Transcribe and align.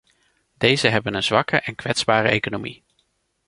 Deze 0.57 0.87
hebben 0.87 1.13
een 1.13 1.23
zwakke 1.23 1.57
en 1.57 1.75
kwetsbare 1.75 2.27
economie. 2.27 2.83